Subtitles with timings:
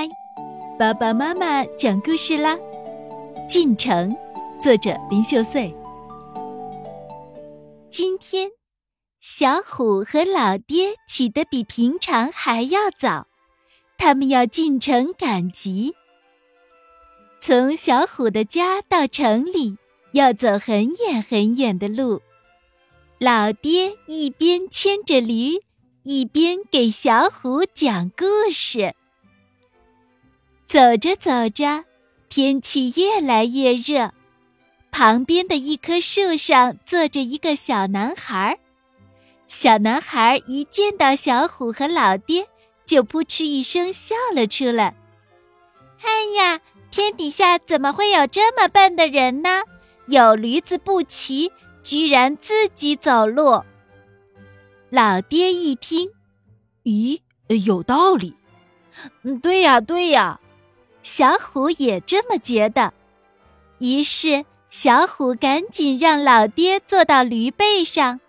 [0.00, 0.08] 开，
[0.78, 2.56] 爸爸妈妈讲故事啦。
[3.46, 4.16] 进城，
[4.62, 5.74] 作者林秀穗。
[7.90, 8.48] 今天，
[9.20, 13.26] 小虎和老爹起得比平常还要早，
[13.98, 15.94] 他们要进城赶集。
[17.42, 19.76] 从小虎的家到城里，
[20.12, 22.22] 要走很远很远的路。
[23.18, 25.58] 老爹一边牵着驴。
[26.02, 28.94] 一边给小虎讲故事，
[30.70, 31.84] 走着走着，
[32.28, 34.12] 天气越来越热。
[34.92, 38.56] 旁边的一棵树上坐着一个小男孩。
[39.48, 42.46] 小男孩一见到小虎和老爹，
[42.86, 44.94] 就扑哧一声笑了出来。
[46.02, 46.60] “哎呀，
[46.92, 49.62] 天底下怎么会有这么笨的人呢？
[50.06, 51.50] 有驴子不骑，
[51.82, 53.64] 居然自己走路。”
[54.88, 56.10] 老爹一听，
[56.84, 57.18] 咦，
[57.66, 58.36] 有道理。
[59.22, 60.40] 嗯，对呀，对呀，
[61.02, 62.92] 小虎也这么觉得。
[63.78, 68.20] 于是，小虎赶紧让老爹坐到驴背上，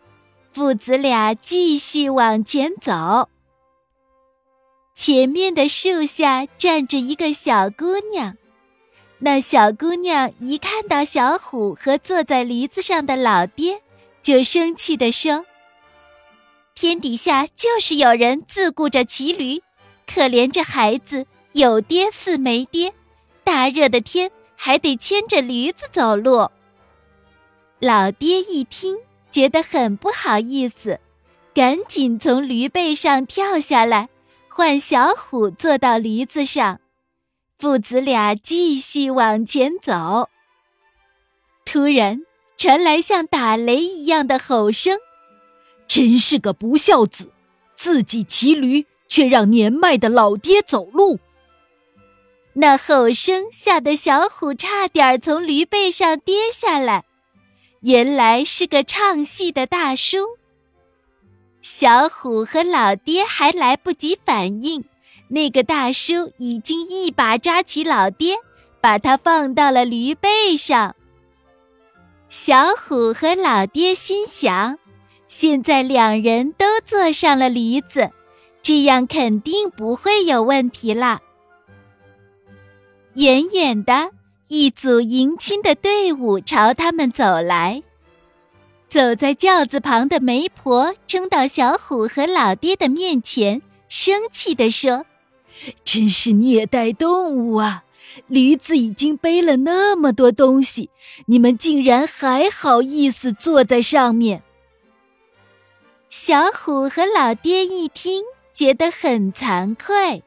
[0.52, 3.30] 父子俩继续往前走。
[4.96, 8.36] 前面的树下站着一个小姑娘，
[9.20, 13.82] 那小姑娘一看到小虎和坐在驴子上的老爹，
[14.22, 15.46] 就生气地说。
[16.74, 19.62] 天底下就是有人自顾着骑驴，
[20.08, 22.94] 可怜这孩子有爹似没爹，
[23.44, 26.50] 大热的天还得牵着驴子走路。
[27.80, 28.98] 老爹一听，
[29.30, 31.00] 觉得很不好意思，
[31.54, 34.10] 赶紧从驴背上跳下来，
[34.48, 36.80] 换小虎坐到驴子上，
[37.60, 40.30] 父子俩继续往前走。
[41.66, 42.22] 突然
[42.58, 44.98] 传来像打雷一样的吼声。
[45.88, 47.32] 真是个不孝子，
[47.76, 51.20] 自己骑驴却让年迈的老爹走路。
[52.54, 57.06] 那吼声吓得小虎差点从驴背上跌下来，
[57.82, 60.20] 原来是个唱戏的大叔。
[61.62, 64.84] 小虎和老爹还来不及反应，
[65.30, 68.36] 那个大叔已经一把抓起老爹，
[68.82, 70.96] 把他放到了驴背上。
[72.30, 74.78] 小虎和老爹心想。
[75.28, 78.12] 现在两人都坐上了驴子，
[78.62, 81.22] 这样肯定不会有问题了。
[83.16, 84.12] 远远的
[84.48, 87.84] 一组迎亲的队伍朝他们走来，
[88.88, 95.06] 走在轿子旁的媒婆冲到小虎和老爹的面前，生气地说
[95.84, 97.84] ：“真是虐待动物啊！
[98.28, 100.90] 驴子已经背了那么多东西，
[101.26, 104.44] 你们竟然还好意思坐在上面！”
[106.10, 108.24] 小虎和老爹一听，
[108.54, 110.24] 觉得很惭愧。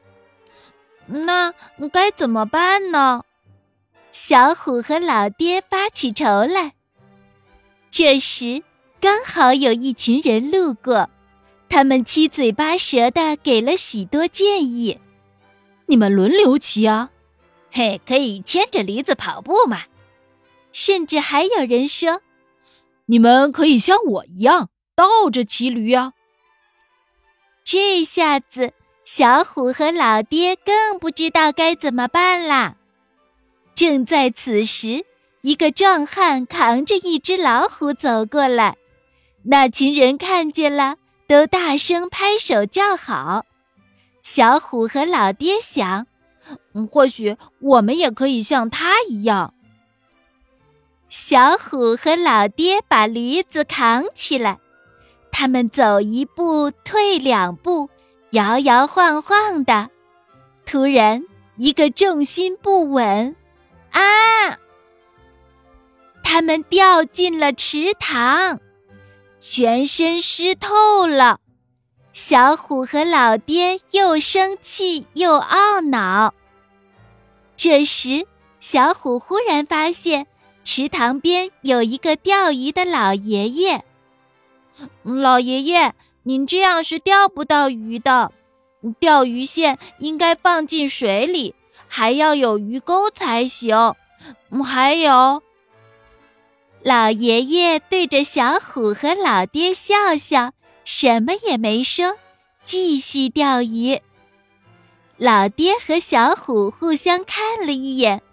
[1.07, 1.53] 那
[1.91, 3.23] 该怎么办呢？
[4.11, 6.73] 小虎和老爹发起愁来。
[7.91, 8.63] 这时，
[8.99, 11.09] 刚好有一群人路过，
[11.69, 14.99] 他们七嘴八舌的给了许多建议。
[15.85, 17.11] 你们轮流骑啊，
[17.71, 19.83] 嘿，可以牵着驴子跑步嘛。
[20.71, 22.21] 甚至还有人说，
[23.05, 24.69] 你们可以像我一样。
[24.97, 26.13] 倒着骑驴啊！
[27.65, 28.71] 这下子，
[29.05, 32.75] 小虎和老爹更不知道该怎么办啦。
[33.75, 35.05] 正在此时，
[35.41, 38.77] 一个壮汉扛着一只老虎走过来，
[39.43, 40.95] 那群人看见了，
[41.27, 43.45] 都大声拍手叫好。
[44.23, 46.07] 小虎和老爹想，
[46.89, 49.53] 或许我们也可以像他一样。
[51.09, 54.57] 小虎和老爹把驴子扛起来。
[55.31, 57.89] 他们走一步，退两步，
[58.31, 59.89] 摇摇晃晃的。
[60.65, 61.23] 突然，
[61.57, 63.35] 一个重心不稳，
[63.91, 64.57] 啊！
[66.23, 68.59] 他们掉进了池塘，
[69.39, 71.39] 全身湿透了。
[72.13, 76.33] 小虎和老爹又生气又懊恼。
[77.55, 78.25] 这时，
[78.59, 80.25] 小虎忽然发现
[80.63, 83.85] 池塘边有一个钓鱼的老爷爷。
[85.03, 85.93] 老爷爷，
[86.27, 88.31] 您这样是钓不到鱼的。
[88.99, 91.53] 钓鱼线应该放进水里，
[91.87, 93.93] 还要有鱼钩才行。
[94.63, 95.43] 还有，
[96.81, 100.51] 老爷爷对着小虎和老爹笑笑，
[100.83, 102.15] 什么也没说，
[102.63, 104.01] 继续钓鱼。
[105.17, 108.23] 老爹和小虎互相看了一眼，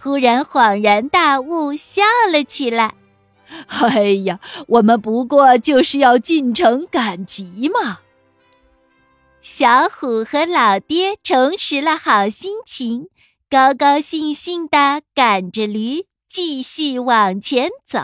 [0.00, 2.94] 忽然恍然大悟，笑了起来。
[3.68, 8.00] 哎呀，我们不过就是要进城赶集嘛！
[9.40, 13.08] 小虎和老爹重拾了好心情，
[13.50, 17.98] 高高兴兴地赶着驴继续往前走。